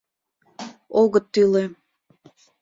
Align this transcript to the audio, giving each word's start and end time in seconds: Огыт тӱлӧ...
Огыт 1.01 1.25
тӱлӧ... 1.33 1.63